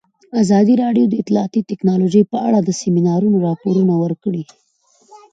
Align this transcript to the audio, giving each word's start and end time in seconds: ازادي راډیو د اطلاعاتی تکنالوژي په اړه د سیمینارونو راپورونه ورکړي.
ازادي 0.41 0.73
راډیو 0.83 1.05
د 1.09 1.13
اطلاعاتی 1.21 1.61
تکنالوژي 1.71 2.23
په 2.31 2.37
اړه 2.47 2.59
د 2.61 2.69
سیمینارونو 2.81 3.37
راپورونه 3.47 3.93
ورکړي. 4.03 4.43